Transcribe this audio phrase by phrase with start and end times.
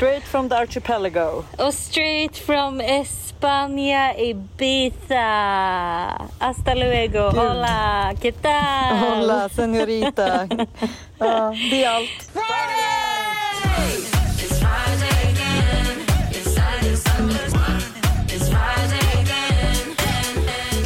[0.00, 1.44] Straight from the archipelago.
[1.58, 5.26] Och straight from España, Ibiza.
[6.38, 7.28] Hasta luego.
[7.28, 8.96] Hola, ¿qué tal?
[8.96, 10.48] Hola senorita.
[11.18, 12.30] ja, det är allt.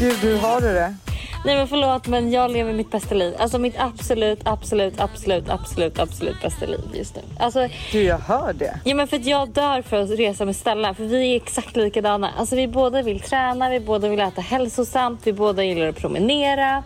[0.01, 0.95] Gud, hur har du det?
[1.45, 3.35] Nej men förlåt men jag lever mitt bästa liv.
[3.39, 7.23] Alltså mitt absolut, absolut, absolut, absolut, absolut bästa liv just nu.
[7.39, 8.79] Alltså, Du, jag hör det.
[8.85, 10.95] ja men för att jag dör för att resa med Stella.
[10.95, 12.31] För vi är exakt likadana.
[12.39, 16.83] Alltså vi båda vill träna, vi båda vill äta hälsosamt, vi båda gillar att promenera.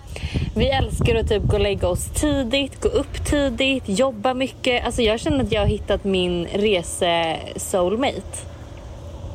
[0.57, 4.87] Vi älskar att typ gå och lägga oss tidigt, gå upp tidigt, jobba mycket.
[4.87, 8.39] Alltså jag känner att jag har hittat min rese-soulmate.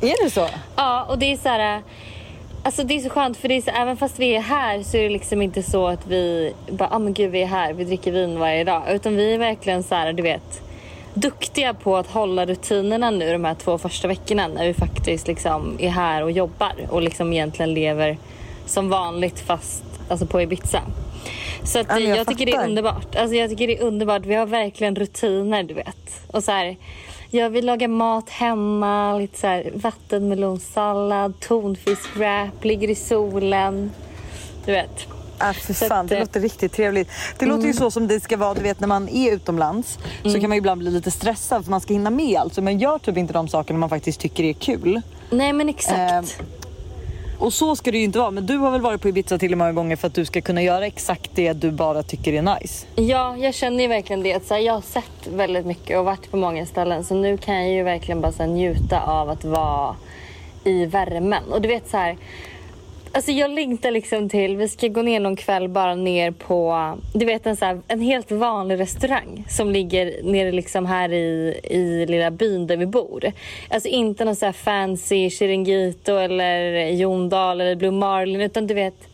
[0.00, 0.46] Är det så?
[0.76, 1.82] Ja, och det är så här...
[2.66, 4.96] Alltså det är så skönt för det är så, även fast vi är här så
[4.96, 7.84] är det liksom inte så att vi bara, ah men gud vi är här, vi
[7.84, 8.82] dricker vin varje dag.
[8.88, 10.62] Utan vi är verkligen så här, du vet,
[11.14, 15.76] duktiga på att hålla rutinerna nu de här två första veckorna när vi faktiskt liksom
[15.78, 18.18] är här och jobbar och liksom egentligen lever
[18.66, 20.82] som vanligt fast alltså på Ibiza.
[21.64, 23.16] Så att, Ja, jag, jag tycker det är underbart.
[23.16, 24.26] Alltså jag tycker det är underbart.
[24.26, 26.26] Vi har verkligen rutiner, du vet.
[26.26, 26.76] Och så här,
[27.30, 33.90] jag vill laga mat hemma, lite så här vattenmelonsallad, tonfiskwrap, ligger i solen.
[34.66, 35.06] Du vet.
[35.40, 37.10] Äh, för Så fan, att, det eh, låter riktigt trevligt.
[37.38, 40.40] Det låter ju så som det ska vara, du vet när man är utomlands så
[40.40, 42.54] kan man ibland bli lite stressad för man ska hinna med allt.
[42.54, 45.00] Så man gör typ inte de sakerna man faktiskt tycker är kul.
[45.30, 45.98] Nej men exakt.
[45.98, 46.24] Ehm,
[47.38, 48.30] och så ska det ju inte vara.
[48.30, 50.24] Men du har väl varit på Ibiza till och med många gånger för att du
[50.24, 52.86] ska kunna göra exakt det du bara tycker är nice.
[52.96, 54.34] Ja, jag känner ju verkligen det.
[54.34, 57.04] Att så här, jag har sett väldigt mycket och varit på många ställen.
[57.04, 59.96] Så nu kan jag ju verkligen bara så här, njuta av att vara
[60.64, 61.42] i värmen.
[61.52, 62.16] Och du vet så här.
[63.14, 67.24] Alltså jag längtar liksom till, vi ska gå ner någon kväll bara ner på, du
[67.26, 72.06] vet en, så här, en helt vanlig restaurang som ligger nere liksom här i, i
[72.06, 73.32] lilla byn där vi bor.
[73.70, 79.08] Alltså inte någon så här fancy Chiringuito eller Jondal eller Blue Marlin utan du vet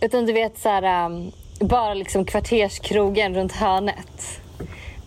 [0.00, 4.40] utan du vet så här, um, bara liksom kvarterskrogen runt hörnet.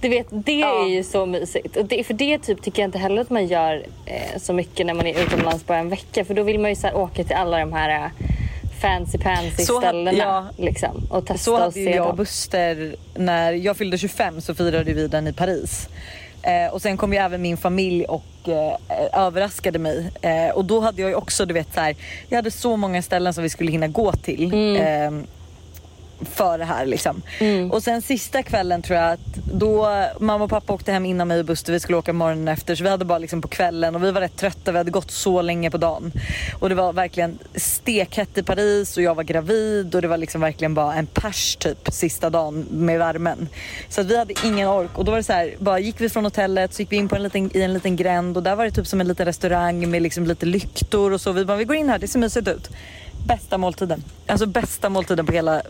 [0.01, 0.85] Du vet, det Ja.
[0.85, 1.78] är ju så mysigt.
[1.78, 4.85] Och det, för det typ tycker jag inte heller att man gör eh, så mycket
[4.85, 6.25] när man är utomlands bara en vecka.
[6.25, 8.12] För då vill man ju så här, åka till alla de här eh,
[8.81, 10.17] fancy pansy Så ställena.
[10.17, 10.45] ja.
[10.57, 12.16] liksom, och testa Så hade ju jag och.
[12.16, 15.88] Buster när jag fyllde 25 så firade vi den i Paris.
[16.44, 18.75] Eh, och sen kom ju även min familj och eh,
[19.13, 20.09] överraskade mig.
[20.22, 21.95] Eh, och då hade jag ju också du vet så här,
[22.29, 24.53] jag hade så många ställen som vi skulle hinna gå till.
[24.78, 25.12] Eh,
[26.25, 27.21] för det här liksom.
[27.71, 29.87] Och sen sista kvällen tror jag att då
[30.19, 31.73] mamma och pappa åkte hem innan mig och Buster.
[31.73, 34.21] Vi skulle åka morgonen efter så vi hade bara liksom på kvällen och vi var
[34.21, 34.71] rätt trötta.
[34.71, 36.11] Vi hade gått så länge på dagen.
[36.59, 40.41] Och det var verkligen stekhett i Paris och jag var gravid och det var liksom
[40.41, 43.47] verkligen bara en pers typ sista dagen med värmen.
[43.89, 46.09] Så att vi hade ingen ork och då var det så här, bara gick vi
[46.09, 48.55] från hotellet så gick vi in på en liten, i en liten gränd och där
[48.55, 51.31] var det typ som en liten restaurang med liksom lite lyktor och så.
[51.31, 52.69] Vi bara vi går in här, det ser mysigt ut.
[53.27, 54.03] Bästa måltiden.
[54.27, 55.61] Alltså bästa måltiden på hela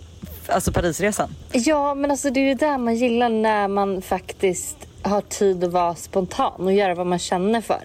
[0.48, 1.36] alltså Parisresan.
[1.52, 5.64] Ja, men alltså det är ju det där man gillar när man faktiskt har tid
[5.64, 7.82] att vara spontan och göra vad man känner för.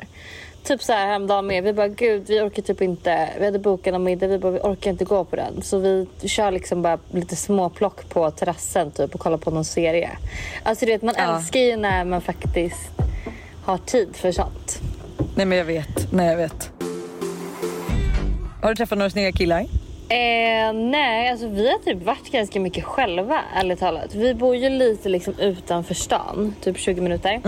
[0.64, 3.94] Typ så här häromdagen med, vi bara gud vi orkar typ inte, vi hade bokat
[3.94, 5.62] en middag, vi bara vi orkar inte gå på den.
[5.62, 10.10] Så vi kör liksom bara lite småplock på terrassen typ och kollar på någon serie.
[10.62, 11.36] Alltså du vet man Ja.
[11.36, 12.90] älskar ju när man faktiskt
[13.64, 14.80] har tid för sånt.
[15.34, 16.70] Nej men jag vet, nej jag vet.
[18.62, 19.66] Har du träffat några snygga killar?
[20.08, 24.14] Eh, nej, alltså vi har typ varit ganska mycket själva ärligt talat.
[24.14, 27.40] Vi bor ju lite liksom utanför stan, typ 20 minuter.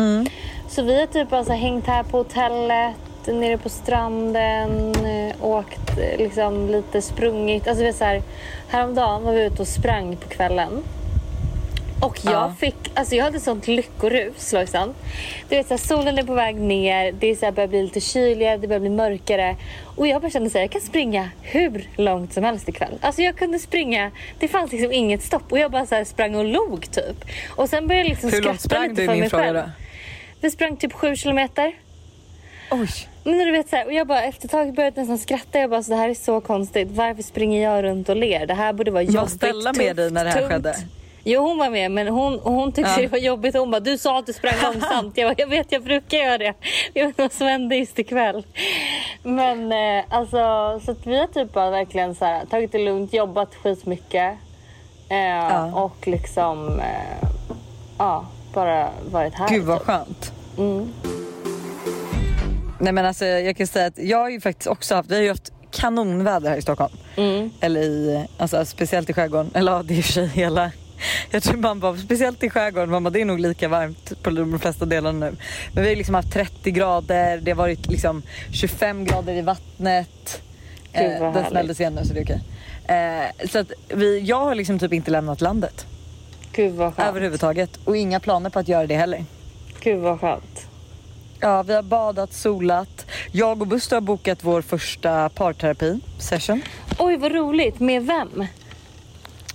[0.68, 2.94] Så vi har typ bara så här hängt här på hotellet,
[3.26, 7.68] nere på stranden, eh, åkt eh, liksom lite sprungit.
[7.68, 8.22] Alltså vi är så här,
[8.68, 10.82] häromdagen var vi ute och sprang på kvällen.
[12.00, 12.54] Och jag Ja.
[12.60, 14.94] fick, alltså jag hade sånt lyckorus Lojsan.
[15.48, 17.82] Du vet så här, solen är på väg ner, det är så här, börjar bli
[17.82, 19.56] lite kyligare, det börjar bli mörkare.
[19.96, 22.98] Och jag bara kände så här, jag kan springa hur långt som helst ikväll.
[23.00, 25.52] Alltså jag kunde springa, det fanns liksom inget stopp.
[25.52, 27.24] Och jag bara så här, sprang och log typ.
[27.56, 29.56] Och sen började jag liksom Hur långt skratta sprang lite du för min fråga själv.
[29.56, 29.70] då?
[30.40, 31.72] Vi sprang typ sju kilometer.
[32.70, 32.88] Oj.
[33.24, 35.58] Men du vet så här, och jag bara efter ett tag började nästan skratta.
[35.58, 36.88] Jag bara så det här är så konstigt.
[36.90, 38.46] Varför springer jag runt och ler?
[38.46, 40.52] Det här borde vara jobbigt, Var Stella med dig när det här tungt.
[40.52, 40.74] skedde?
[41.24, 43.00] Jo hon var med men hon, hon tyckte Ja.
[43.00, 43.56] det var jobbigt.
[43.56, 45.16] Hon bara du sa att du sprang långsamt.
[45.18, 46.54] Jag, bara, jag vet jag brukar göra det.
[46.94, 48.46] Jag vet vad som hände just ikväll.
[49.22, 50.36] Men eh, alltså
[50.84, 54.34] så att vi har typ bara verkligen så här, tagit det lugnt, jobbat skitmycket.
[55.10, 57.28] Eh, Och liksom eh,
[57.98, 59.48] ja, bara varit här.
[59.48, 59.86] Gud vad typ.
[59.86, 60.32] skönt.
[60.58, 60.92] Mm.
[62.80, 65.22] Nej men alltså jag kan säga att jag har ju faktiskt också haft, vi har
[65.22, 66.92] ju haft kanonväder här i Stockholm.
[67.16, 67.50] Mm.
[67.60, 69.50] Eller i, alltså speciellt i skärgården.
[69.54, 70.70] Eller ja, det är i och för sig hela,
[71.30, 74.30] Jag tror man bara, speciellt i skärgården, man bara, det är nog lika varmt på
[74.30, 75.36] de flesta delarna nu.
[75.72, 78.22] Men vi har liksom haft 30 grader, det har varit liksom
[78.52, 80.42] 25 grader i vattnet.
[80.92, 82.42] Gud, Eh, den smälldes igen nu så det är okej.
[82.84, 85.86] Eh, så att vi, jag har liksom typ inte lämnat landet
[86.52, 87.08] Gud vad skönt.
[87.08, 89.24] överhuvudtaget och inga planer på att göra det heller.
[89.80, 90.66] Gud vad skönt.
[91.40, 93.06] Ja, vi har badat, solat.
[93.32, 96.62] Jag och Buster har bokat vår första parterapi session
[96.98, 97.80] Oj vad roligt.
[97.80, 98.46] Med vem?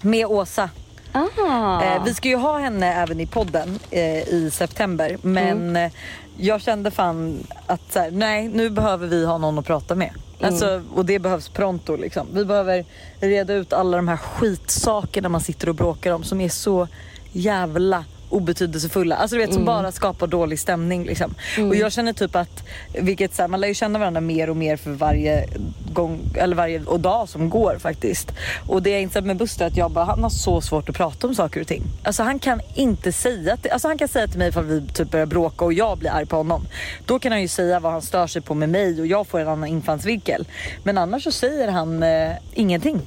[0.01, 0.69] med Åsa.
[1.13, 1.83] Ah.
[1.83, 5.91] Eh, vi ska ju ha henne även i podden eh, i september men eh,
[6.37, 10.11] jag kände fan att så här, nej nu behöver vi ha någon att prata med.
[10.41, 12.27] Alltså, och det behövs pronto liksom.
[12.33, 12.85] Vi behöver
[13.19, 16.87] reda ut alla de här skitsakerna man sitter och bråkar om som är så
[17.31, 19.15] jävla obetydelsefulla.
[19.15, 21.33] Alltså du vet som bara skapar dålig stämning liksom.
[21.69, 22.63] Och jag känner typ att,
[23.01, 25.47] vilket så här, man lär ju känna varandra mer och mer för varje
[25.93, 28.31] gång, eller varje och dag som går faktiskt.
[28.67, 30.95] Och det jag insett med Buster är att jag bara, han har så svårt att
[30.95, 31.83] prata om saker och ting.
[32.03, 35.11] Alltså han kan inte säga, till, alltså han kan säga till mig ifall vi typ
[35.11, 36.67] börjar bråka och jag blir arg på honom.
[37.05, 39.39] Då kan han ju säga vad han stör sig på med mig och jag får
[39.39, 40.47] en annan infallsvinkel.
[40.83, 43.01] Men annars så säger han eh, ingenting.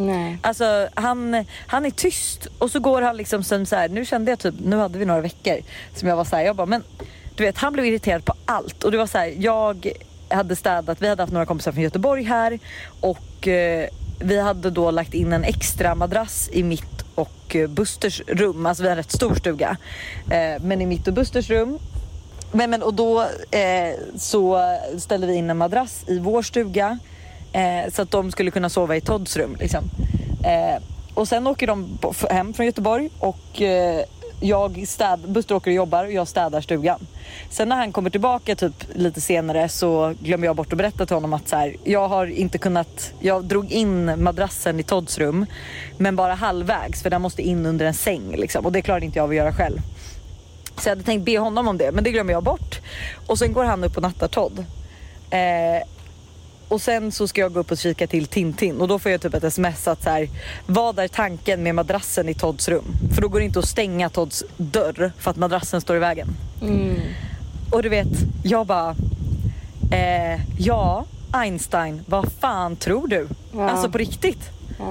[0.00, 0.38] Nej.
[0.42, 4.30] Alltså han, han är tyst och så går han liksom som så här, nu kände
[4.30, 5.56] jag typ, nu hade vi några veckor
[5.94, 6.84] som jag var så här, jag bara men
[7.34, 9.92] du vet han blev irriterad på allt och det var så här, jag
[10.28, 12.58] hade städat, vi hade haft några kompisar från Göteborg här
[13.00, 13.88] och eh,
[14.18, 18.82] vi hade då lagt in en extra madrass i mitt och eh, Busters rum, alltså
[18.82, 19.76] vi har en rätt stor stuga.
[20.30, 21.78] Eh, men i mitt och Busters rum
[22.52, 23.20] men, men, och då
[23.50, 24.60] eh, så
[24.98, 26.98] ställde vi in en madrass i vår stuga
[27.52, 29.56] eh, så att de skulle kunna sova i Todds rum.
[29.60, 29.84] Liksom.
[30.44, 30.82] Eh,
[31.14, 31.98] och sen åker de
[32.30, 34.04] hem från Göteborg och eh,
[34.40, 37.06] jag städ, Buster åker och jobbar och jag städar stugan.
[37.50, 41.16] Sen när han kommer tillbaka typ lite senare så glömmer jag bort att berätta till
[41.16, 45.46] honom att så här, jag har inte kunnat, jag drog in madrassen i Todds rum
[45.98, 49.18] men bara halvvägs för den måste in under en säng liksom, och det klarade inte
[49.18, 49.78] jag av att göra själv.
[50.76, 52.80] Så jag hade tänkt be honom om det men det glömmer jag bort.
[53.26, 54.64] Och sen går han upp och nattar Todd.
[55.30, 55.82] Eh,
[56.70, 59.20] och sen så ska jag gå upp och kika till Tintin och då får jag
[59.20, 60.28] typ ett sms att så här,
[60.66, 62.84] vad är tanken med madrassen i Todds rum?
[63.14, 66.28] För då går det inte att stänga Todds dörr för att madrassen står i vägen.
[66.62, 67.00] Mm.
[67.70, 68.08] Och du vet,
[68.42, 68.96] jag bara,
[69.92, 73.28] eh, ja Einstein, vad fan tror du?
[73.52, 73.70] Ja.
[73.70, 74.50] Alltså på riktigt.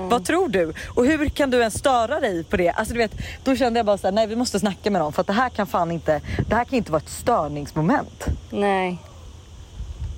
[0.10, 0.74] Vad tror du?
[0.88, 2.70] Och hur kan du ens störa dig på det?
[2.70, 3.12] Alltså du vet,
[3.44, 5.50] då kände jag bara såhär, nej vi måste snacka med någon för att det här
[5.50, 8.26] kan fan inte, det här kan inte vara ett störningsmoment.
[8.50, 8.98] Nej.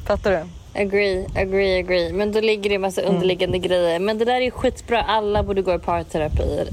[0.05, 0.60] Fattar du?
[0.73, 2.13] Agree, agree, agree.
[2.13, 3.13] Men då ligger det en massa Mm.
[3.15, 3.99] underliggande grejer.
[3.99, 5.01] Men det där är ju skitbra.
[5.03, 6.65] Alla borde gå i parterapi.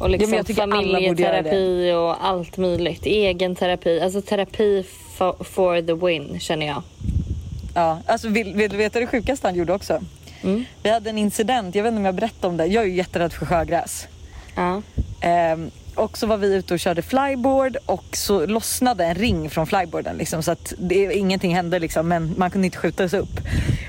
[0.00, 3.06] Och liksom göra familjeterapi och allt möjligt.
[3.06, 4.00] Egen terapi.
[4.00, 4.84] Alltså terapi
[5.16, 6.82] for, for the win känner jag.
[7.74, 10.00] Ja, alltså vill, vill du veta det sjukaste han gjorde också?
[10.42, 10.64] Mm.
[10.82, 12.66] Vi hade en incident, jag vet inte om jag berättade om det.
[12.66, 14.06] Jag är ju jätterädd för sjögräs.
[14.56, 14.82] Ja.
[15.20, 19.66] Ehm, och så var vi ute och körde flyboard och så lossnade en ring från
[19.66, 23.40] flyboarden liksom, så att det, ingenting hände liksom, men man kunde inte skjuta sig upp.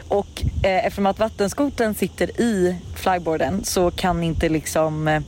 [0.07, 5.22] Och eh, eftersom att vattenskoten sitter i flyboarden så kan inte liksom eh,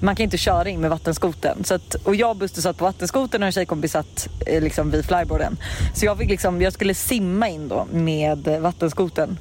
[0.00, 1.64] man kan inte köra in med vattenskoten.
[1.64, 4.90] Så att, och jag och Buster satt på vattenskoten och en tjejkompis satt eh, liksom
[4.90, 5.56] vid flyboarden.
[5.94, 9.38] Så jag, fick liksom, jag skulle simma in då med eh, vattenskoten.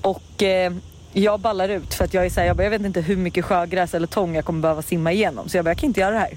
[0.00, 0.72] Och eh,
[1.12, 3.44] jag ballar ut för att jag är såhär, jag, bara, jag vet inte hur mycket
[3.44, 5.48] sjögräs eller tång jag kommer behöva simma igenom.
[5.48, 6.36] Så jag bara, jag kan inte göra det här.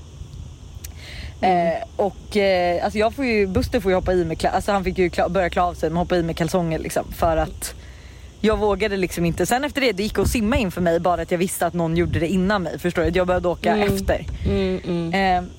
[1.42, 4.84] Eh, och eh, alltså jag får ju, Buster får ju hoppa i med, alltså han
[4.84, 7.76] fick ju kla- börja klä av sig men hoppa i med kalsonger liksom för att
[8.42, 9.46] jag vågade liksom inte.
[9.46, 11.74] Sen efter det, det gick att simma in för mig bara att jag visste att
[11.74, 12.80] någon gjorde det innan mig.
[12.80, 13.10] Förstår du?
[13.10, 13.94] Jag behövde åka Mm.
[13.96, 14.26] efter.
[14.46, 15.44] Mm, mm.
[15.44, 15.50] Eh,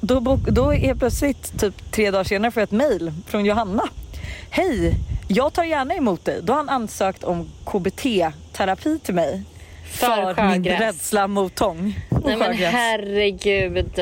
[0.00, 3.82] då, då är plötsligt typ tre dagar senare får jag ett mail från Johanna.
[4.50, 4.94] Hej,
[5.28, 6.40] jag tar gärna emot dig.
[6.42, 7.48] Då har han ansökt om
[8.52, 9.42] KBT-terapi till mig.
[9.84, 10.80] För min sjögräs.
[10.80, 12.72] rädsla mot tång och Nej men sjögräs.
[12.72, 14.00] herregud.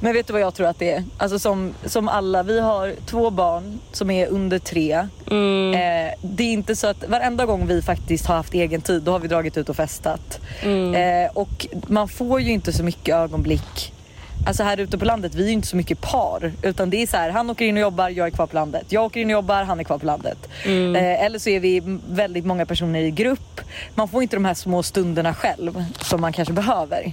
[0.00, 1.04] Men vet du vad jag tror att det är?
[1.18, 5.08] Alltså som, som alla, vi har två barn som är under tre.
[5.30, 5.74] Mm.
[5.74, 9.12] Eh, det är inte så att varenda gång vi faktiskt har haft egen tid då
[9.12, 10.40] har vi dragit ut och festat.
[10.62, 10.94] Mm.
[10.94, 13.92] Eh, och man får ju inte så mycket ögonblick.
[14.46, 16.52] Alltså här ute på landet, vi är ju inte så mycket par.
[16.62, 18.84] Utan det är så här, han åker in och jobbar, jag är kvar på landet.
[18.88, 20.38] Jag åker in och jobbar, han är kvar på landet.
[20.64, 20.96] Mm.
[20.96, 23.60] Eh, eller så är vi väldigt många personer i grupp.
[23.94, 27.12] Man får inte de här små stunderna själv som man kanske behöver.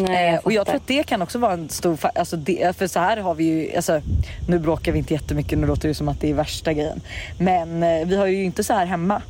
[0.00, 2.76] Nej, Eh, jag och jag tror att det kan också vara en stor alltså det,
[2.76, 4.00] För så här har vi ju, alltså,
[4.48, 7.00] nu bråkar vi inte jättemycket, nu låter det som att det är värsta grejen.
[7.38, 9.22] Men eh, vi har ju inte så här hemma.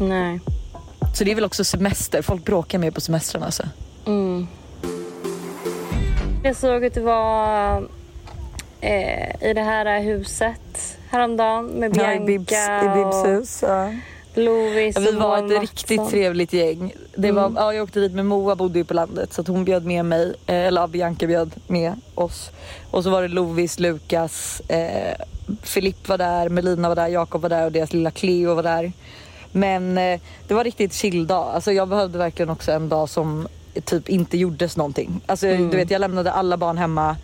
[0.00, 0.40] Nej.
[1.14, 3.62] Så det är väl också semester, folk bråkar mer på semestrarna alltså.
[4.06, 4.46] Mm.
[6.46, 7.76] Jag såg att du var
[8.80, 12.14] eh, i det här huset häromdagen med Ja, Bianca.
[12.22, 13.62] i Bibs, i Bibs och- hus.
[13.62, 13.92] Ja.
[14.34, 16.10] Lovis Ja, vi var ett riktigt Mattsson.
[16.12, 16.92] trevligt gäng.
[17.16, 17.56] Det var, Mm.
[17.56, 20.04] ja, jag åkte dit med Moa, bodde ju på landet så att hon bjöd med
[20.04, 22.50] mig, eh, eller ja, Bianca bjöd med oss.
[22.90, 25.14] Och så var det Lovis, Lukas, eh,
[26.06, 28.92] var där, Melina var där, Jakob var där och deras lilla Cleo var där.
[29.52, 31.54] Men eh, det var riktigt chill dag.
[31.54, 33.48] Alltså jag behövde verkligen också en dag som
[33.80, 35.20] typ inte gjordes någonting.
[35.26, 35.70] Alltså Mm.
[35.70, 37.16] du vet jag lämnade alla barn hemma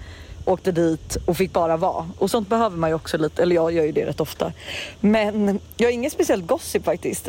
[0.45, 2.11] åkte dit och fick bara vara.
[2.19, 4.53] Och sånt behöver man ju också lite, eller jag gör ju det rätt ofta.
[5.01, 7.29] Men jag har inget speciellt gossip faktiskt.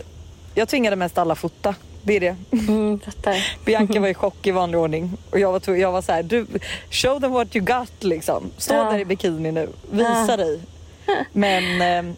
[0.55, 1.75] Jag tvingade mest alla fota.
[2.03, 2.35] Det är det.
[2.51, 2.99] Mm.
[3.65, 5.11] Bianca var i chock i vanlig ordning.
[5.31, 6.45] Och jag var, jag var så här, du,
[6.89, 8.51] show them what you got liksom.
[8.57, 8.83] Stå Ja.
[8.91, 10.37] där i bikini nu, visa Ja.
[10.37, 10.59] dig.
[11.31, 12.13] Men eh,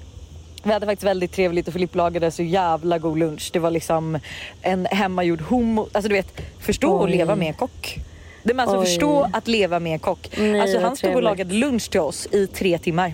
[0.64, 3.50] vi hade faktiskt väldigt trevligt och Filip lagade så jävla god lunch.
[3.54, 4.20] Det var liksom
[4.62, 7.12] en hemmagjord homo, alltså du vet, förstå att Oj.
[7.18, 8.00] leva med en kock.
[8.44, 8.86] Det alltså Oj.
[8.86, 10.30] förstå att leva med en kock.
[10.38, 13.14] Nej, alltså han stod och lagade lunch till oss i tre timmar.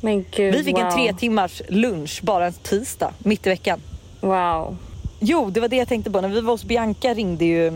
[0.00, 0.92] Men gud, Vi fick en wow.
[0.92, 3.80] tre timmars lunch bara en tisdag, mitt i veckan.
[4.20, 4.76] Wow.
[5.20, 6.20] Jo, det var det jag tänkte på.
[6.20, 7.66] När vi var hos Bianca ringde ju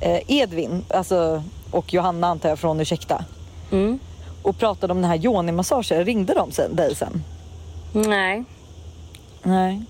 [0.00, 3.24] eh, Edvin alltså, och Johanna antar jag från Ursäkta
[3.72, 3.98] Mm.
[4.42, 6.04] och pratade om den här yoni-massagen.
[6.04, 7.22] Ringde de sen, dig sen?
[7.92, 8.44] Nej.
[9.42, 9.82] Nej.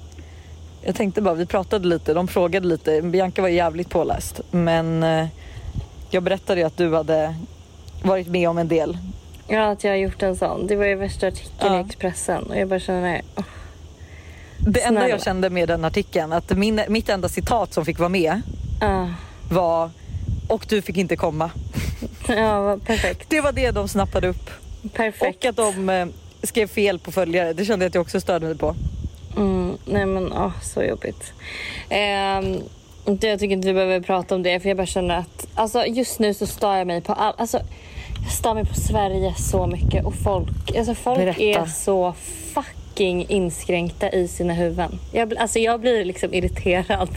[0.82, 3.02] Jag tänkte bara, vi pratade lite, de frågade lite.
[3.02, 4.40] Bianca var jävligt påläst.
[4.50, 5.26] Men eh,
[6.10, 7.34] jag berättade ju att du hade
[8.02, 8.98] varit med om en del.
[9.48, 10.66] Ja, att jag har gjort en sån.
[10.66, 11.78] Det var ju värsta artikeln Ja.
[11.78, 13.44] i Expressen och jag bara känner, åh,
[14.58, 18.08] Det enda jag kände med den artikeln, att min, mitt enda citat som fick vara
[18.08, 18.40] med
[18.80, 19.06] ah.
[19.50, 19.90] var
[20.48, 21.50] och du fick inte komma.
[22.28, 23.30] ja, perfekt.
[23.30, 24.50] Det var det de snappade upp.
[24.92, 25.44] Perfekt.
[25.44, 26.06] Och att de eh,
[26.48, 27.52] skrev fel på följare.
[27.52, 28.74] Det kände jag att jag också störde mig på.
[29.36, 31.32] Mm, nej men åh, så jobbigt.
[33.04, 35.86] Det- jag tycker inte vi behöver prata om det för jag bara känner att alltså,
[35.86, 37.60] just nu så stör jag mig på all, alltså,
[38.24, 41.42] jag stör mig på Sverige så mycket och folk, alltså, folk Berätta.
[41.42, 42.14] är så
[42.54, 44.98] fucking inskränkta i sina huvuden.
[45.12, 47.08] Jag, alltså, jag blir liksom irriterad.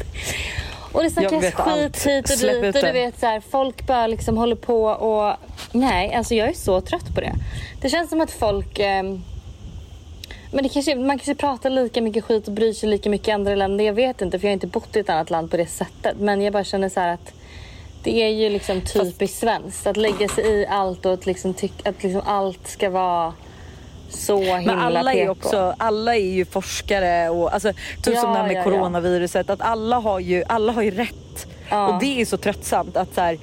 [0.92, 2.08] Och det snackas skit allt.
[2.08, 5.34] hit och Släpp dit och du vet så här, folk bara liksom håller på och
[5.72, 7.34] nej, alltså jag är så trött på det.
[7.82, 9.22] Det känns som att folk ehm,
[10.52, 13.32] men det kanske, man kanske pratar lika mycket skit och bryr sig lika mycket i
[13.32, 13.86] andra länder.
[13.86, 16.18] Jag vet inte för jag har inte bott i ett annat land på det sättet.
[16.20, 17.34] Men jag bara känner så här att
[18.04, 21.88] det är ju liksom typiskt svenskt att lägga sig i allt och att, liksom tyck,
[21.88, 23.34] att liksom allt ska vara
[24.10, 27.74] så himla Men alla är, också, alla är ju forskare och alltså,
[28.04, 28.64] typ Ja, som det här med ja, ja.
[28.64, 29.50] coronaviruset.
[29.50, 31.16] Att alla har ju, alla har ju rätt.
[31.72, 31.88] Ja.
[31.88, 33.38] Och det är så tröttsamt att så här,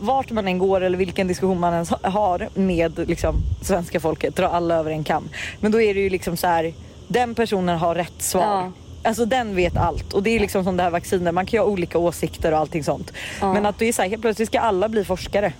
[0.00, 4.36] vart man än går eller vilken diskussion man ens ha- har med liksom, svenska folket
[4.36, 5.28] drar alla över en kam.
[5.60, 6.72] Men då är det ju liksom så här,
[7.08, 8.42] den personen har rätt svar.
[8.42, 8.72] Ja.
[9.02, 11.62] Alltså den vet allt och det är liksom som det här vaccinet, man kan ju
[11.64, 13.12] ha olika åsikter och allting sånt.
[13.40, 13.52] Ja.
[13.52, 15.52] Men att det är så här, helt plötsligt ska alla bli forskare.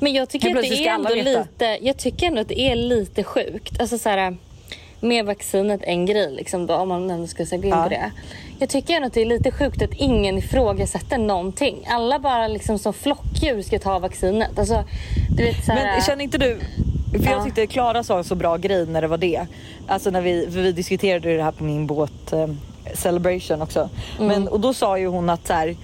[0.00, 1.40] Men jag tycker att det är ändå veta.
[1.40, 3.80] lite, jag tycker ändå att det är lite sjukt.
[3.80, 4.36] Alltså så här,
[5.00, 7.82] med vaccinet en grej liksom då, om man ändå ska gå in Ja.
[7.82, 8.10] på det.
[8.58, 11.86] Jag tycker ändå att det är lite sjukt att ingen ifrågasätter någonting.
[11.90, 14.58] Alla bara liksom som flockdjur ska ta vaccinet.
[14.58, 14.84] Alltså,
[15.36, 16.58] du vet så här, Men känner inte du,
[17.12, 17.30] för Ja.
[17.30, 19.46] jag tyckte Klara sa en så bra grej när det var det.
[19.86, 22.46] Alltså när vi, vi diskuterade det här på min båt eh,
[22.94, 23.88] celebration också.
[24.18, 24.26] Mm.
[24.28, 25.76] Men, och då sa ju hon att så här,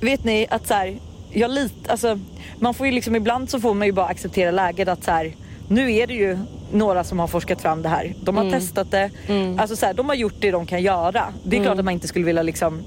[0.00, 0.96] vet ni att så här,
[1.30, 2.18] jag lit, alltså
[2.58, 5.32] man får ju liksom ibland så får man ju bara acceptera läget att så här,
[5.68, 6.38] nu är det ju
[6.72, 8.14] några som har forskat fram det här.
[8.22, 8.52] De Mm.
[8.52, 9.10] har testat det.
[9.58, 11.24] Alltså så här, de har gjort det de kan göra.
[11.44, 11.66] Det är Mm.
[11.66, 12.82] klart att man inte skulle vilja liksom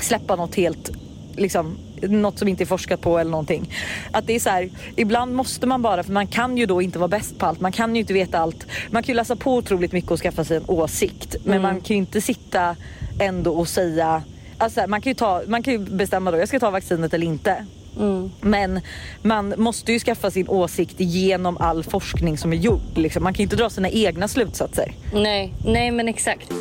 [0.00, 0.90] släppa något helt
[1.36, 3.72] liksom något som inte är forskat på eller någonting.
[4.10, 6.98] Att det är så här, ibland måste man bara, för man kan ju då inte
[6.98, 8.66] vara bäst på allt, man kan ju inte veta allt.
[8.90, 11.36] Man kan ju läsa på otroligt mycket och skaffa sig en åsikt.
[11.44, 11.62] Men Mm.
[11.62, 12.76] man kan ju inte sitta
[13.18, 14.22] ändå och säga,
[14.58, 17.26] alltså man, kan ju ta, man kan ju bestämma då, jag ska ta vaccinet eller
[17.26, 17.66] inte.
[17.98, 18.30] Mm.
[18.40, 18.80] Men
[19.22, 22.80] man måste ju skaffa sin åsikt genom all forskning som är gjord.
[22.98, 23.22] Liksom.
[23.22, 24.92] Man kan ju inte dra sina egna slutsatser.
[25.14, 26.52] Nej, nej men exakt.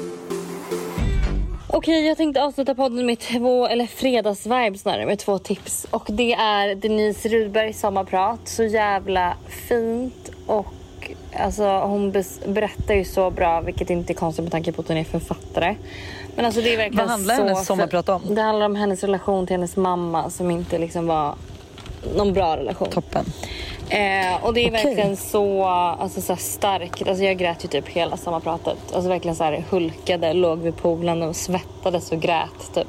[1.71, 5.87] Okej, jag tänkte avsluta podden med två, eller fredagsvibe snarare, med två tips.
[5.89, 8.39] Och det är Denise Rudbergs sommarprat.
[8.43, 10.73] Så jävla fint och
[11.37, 12.11] alltså hon
[12.45, 15.75] berättar ju så bra, vilket inte är konstigt med tanke på att hon är författare.
[16.35, 18.21] Men alltså det är verkligen Vad handlar så hennes sommarprat om?
[18.35, 21.35] Det handlar om hennes relation till hennes mamma som inte liksom var
[22.15, 22.89] någon bra relation.
[22.89, 23.25] Toppen.
[23.89, 24.83] Eh, och det är Okej.
[24.83, 27.07] verkligen så, alltså, så starkt.
[27.07, 28.77] Alltså, jag grät ju typ hela sommarpratet.
[28.93, 32.87] Alltså verkligen så här hulkade, låg vid poolen och svettades och grät typ.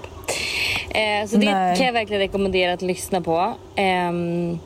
[0.90, 1.76] Eh, så det Nej.
[1.76, 3.54] kan jag verkligen rekommendera att lyssna på.
[3.74, 4.58] Ehm,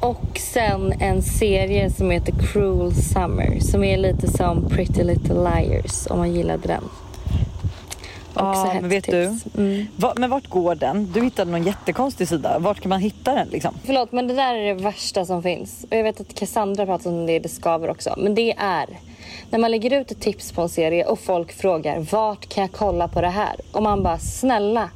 [0.00, 6.06] och sen en serie som heter Cruel Summer som är lite som Pretty Little Liars
[6.10, 6.84] om man gillade den.
[8.34, 9.44] Också Ja, men vet tips.
[9.56, 9.86] Mm.
[9.96, 11.12] Va, men vart går den?
[11.12, 12.58] Du hittade någon jättekonstig sida.
[12.58, 13.74] Vart kan man hitta den liksom?
[13.84, 15.86] Förlåt men det där är det värsta som finns.
[15.90, 18.14] Och jag vet att Cassandra pratar om det, det skaver också.
[18.18, 18.86] Men det är
[19.50, 22.72] när man lägger ut ett tips på en serie och folk frågar vart kan jag
[22.72, 23.54] kolla på det här?
[23.72, 24.90] Och man bara snälla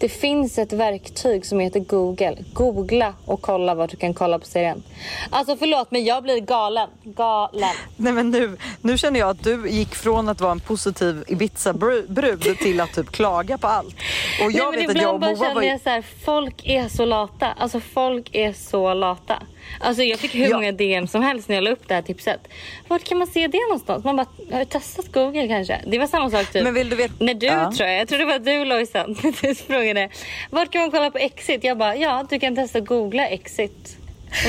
[0.00, 2.36] det finns ett verktyg som heter Google.
[2.52, 4.82] Googla och kolla vart du kan kolla på serien.
[5.30, 6.88] Alltså förlåt men jag blir galen.
[7.02, 7.74] Galen.
[7.96, 12.58] Nej men nu, nu känner jag att du gick från att vara en positiv Ibiza-brud
[12.58, 13.96] till att typ klaga på allt.
[14.44, 15.46] Och jag Nej, vet att jag och Moa var...
[15.46, 17.46] känner jag så här, folk är så lata.
[17.46, 19.42] Alltså folk är så lata.
[19.80, 20.56] Alltså jag fick hur ja.
[20.56, 22.48] många DM som helst när jag la upp det här tipset.
[22.88, 24.04] Vart kan man se det någonstans?
[24.04, 25.80] Man bara, har du testat Google kanske?
[25.86, 26.64] Det var samma sak typ.
[26.64, 27.14] Men vill du veta?
[27.18, 27.72] När du ja.
[27.72, 30.08] tror jag, jag tror det var du Lojsan, du frågade.
[30.50, 31.64] Vart kan man kolla på Exit?
[31.64, 33.99] Jag bara, ja du kan testa googla Exit.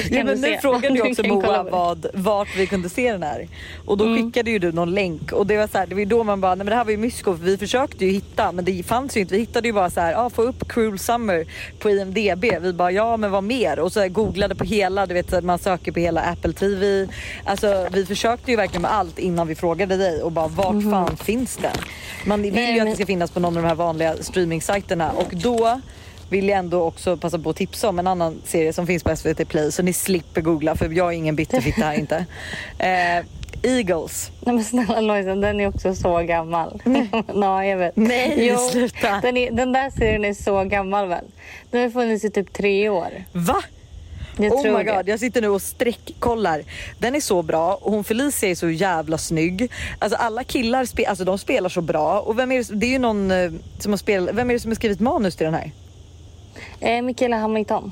[0.10, 3.48] Ja, men nu frågade ju också Moa vad, vart vi kunde se den här.
[3.86, 4.18] Och då mm.
[4.18, 6.56] skickade ju du någon länk och det var så här, det var då man bara,
[6.56, 9.18] nej men det här var ju mysko för vi försökte ju hitta men det fanns
[9.18, 9.34] ju inte.
[9.34, 11.46] Vi hittade ju bara så här, ah, få upp Cruel Summer
[11.80, 12.46] på IMDB.
[12.62, 13.80] Vi bara, ja men vad mer?
[13.80, 17.08] Och så googlade på hela, du vet man söker på hela Apple TV.
[17.44, 20.92] Alltså vi försökte ju verkligen med allt innan vi frågade dig och bara vart mm.
[20.92, 21.78] fan finns den?
[22.26, 25.30] Man vill ju att det ska finnas på någon av de här vanliga streamingsajterna och
[25.32, 25.82] då
[26.32, 29.16] vill jag ändå också passa på att tipsa om en annan serie som finns på
[29.16, 32.26] SVT Play så ni slipper googla för jag är ingen bitterfitta här inte.
[32.80, 33.26] Eh,
[33.64, 34.32] Eagles.
[34.40, 36.82] Nej men snälla Lojsan, den är också så gammal.
[37.34, 37.96] no, jag vet.
[37.96, 39.20] Nej, jo, sluta.
[39.22, 41.26] Den, är, den där serien är så gammal väl?
[41.72, 43.24] Den har funnits i typ tre år.
[43.32, 43.64] Va?
[44.38, 46.64] Jag oh my god, jag sitter nu och sträckkollar.
[47.00, 49.72] Den är så bra och hon Felicia är så jävla snygg.
[50.00, 52.92] Alltså alla killar spe, alltså, de spelar så bra och vem är det, det är
[52.92, 55.54] ju någon eh, som har spelat, vem är det som har skrivit manus till den
[55.54, 55.72] här?
[56.82, 57.92] Eh, Mikaela Hamilton.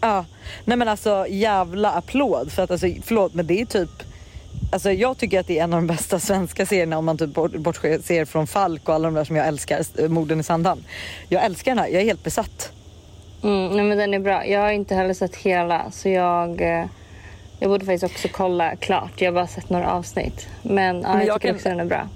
[0.00, 0.24] Ja,
[0.64, 3.90] nej men alltså jävla applåd för att alltså förlåt men det är typ
[4.72, 7.34] Alltså jag tycker att det är en av de bästa svenska serierna om man typ
[7.34, 10.84] bortser från Falk och alla de där som jag älskar, Morden i Sandhamn.
[11.28, 12.72] Jag älskar den här, jag är helt besatt.
[13.42, 14.46] Mm, nej men den är bra.
[14.46, 16.86] Jag har inte heller sett hela så jag eh,
[17.58, 19.20] jag borde faktiskt också kolla klart.
[19.20, 20.48] Jag har bara sett några avsnitt.
[20.62, 21.56] Men, ja, men jag, jag tycker kan...
[21.56, 22.08] också den är bra.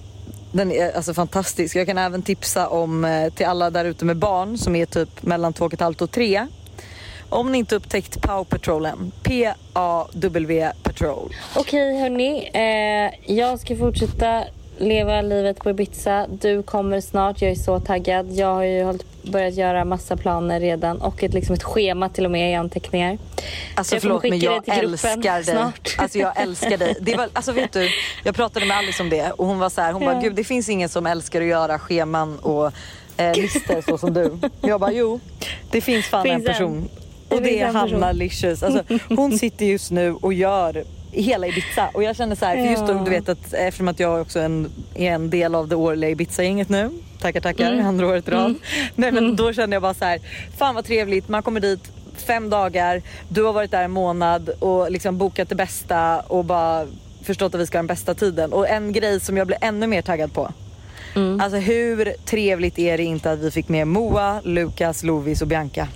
[0.53, 1.77] Den är alltså fantastisk.
[1.77, 5.23] Jag kan även tipsa om eh, till alla där ute med barn som är typ
[5.23, 6.47] mellan två och ett halvt och tre.
[7.29, 9.13] Om ni inte upptäckt Pow Patrol än.
[9.23, 11.35] P-A-W Patrol.
[11.57, 12.51] Okej okay, hörni.
[12.55, 14.45] Eh, jag ska fortsätta
[14.79, 16.27] leva livet på Ibiza.
[16.41, 17.43] Du kommer snart.
[17.43, 18.31] Jag är så taggad.
[18.31, 22.25] Jag har ju hållit, börjat göra massa planer redan och ett, liksom ett schema till
[22.25, 23.19] och med i anteckningar.
[23.75, 25.45] Alltså jag förlåt men jag älskar dig.
[25.45, 25.95] Snart.
[25.99, 26.95] Alltså jag älskar dig.
[27.01, 27.89] Det var, alltså vet du,
[28.25, 30.13] jag pratade med Alice om det och hon var så här, hon ja.
[30.13, 32.73] bara gud det finns ingen som älskar att göra scheman och
[33.17, 34.39] eh, listor så som du.
[34.61, 35.21] Jag bara jo,
[35.71, 36.77] det finns fan finns en person.
[36.77, 37.37] En.
[37.37, 38.63] Och det är Hanna Licious.
[38.63, 41.91] Alltså, hon sitter just nu och gör hela Ibiza.
[41.95, 44.41] Och jag känner så här, för just då, du vet att eftersom att jag också
[44.41, 46.91] en, är en del av det årliga Ibiza-gänget nu.
[47.21, 47.87] Tackar tackar, mm.
[47.87, 48.45] andra året i rad.
[48.45, 48.61] Mm.
[48.95, 49.37] Nej, men mm.
[49.37, 50.21] då känner jag bara så här,
[50.59, 51.29] fan vad trevligt.
[51.29, 55.55] Man kommer dit fem dagar, du har varit där en månad och liksom bokat det
[55.55, 56.87] bästa och bara
[57.23, 58.53] förstått att vi ska ha den bästa tiden.
[58.53, 60.53] Och en grej som jag blir ännu mer taggad på.
[61.17, 61.41] Mm.
[61.41, 65.89] Alltså hur trevligt är det inte att vi fick med Moa, Lukas, Lovis och Bianca?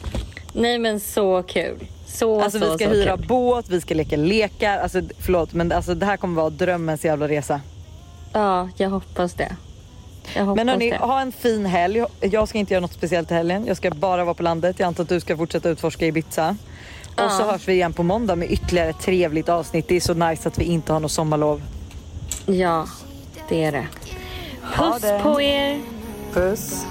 [0.52, 1.86] Nej men så kul.
[2.06, 3.26] Så, alltså så, vi ska hyra kul.
[3.26, 4.78] båt, vi ska leka lekar.
[4.78, 7.60] Alltså förlåt men alltså, det här kommer vara drömmens jävla resa.
[8.32, 9.56] Ja, jag hoppas det.
[10.34, 10.96] Men hörni, det.
[10.96, 12.04] ha en fin helg.
[12.20, 13.66] Jag ska inte göra något speciellt i helgen.
[13.66, 14.78] Jag ska bara vara på landet.
[14.78, 16.56] Jag antar att du ska fortsätta utforska Ibiza.
[17.16, 17.24] Ja.
[17.24, 19.88] Och så hörs vi igen på måndag med ytterligare ett trevligt avsnitt.
[19.88, 21.62] Det är så nice att vi inte har något sommarlov.
[22.46, 22.86] Ja,
[23.48, 23.86] det är det.
[24.76, 25.80] Puss på er!
[26.32, 26.84] Puss.